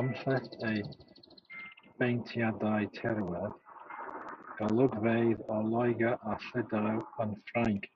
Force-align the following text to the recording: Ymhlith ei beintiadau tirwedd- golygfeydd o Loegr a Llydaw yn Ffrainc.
Ymhlith 0.00 0.52
ei 0.66 0.76
beintiadau 2.02 2.86
tirwedd- 3.00 3.58
golygfeydd 4.62 5.44
o 5.56 5.58
Loegr 5.74 6.16
a 6.34 6.36
Llydaw 6.46 7.04
yn 7.26 7.34
Ffrainc. 7.50 7.94